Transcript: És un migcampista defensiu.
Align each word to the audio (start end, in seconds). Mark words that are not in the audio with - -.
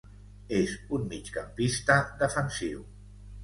És 0.59 0.73
un 0.99 1.05
migcampista 1.11 2.01
defensiu. 2.25 2.85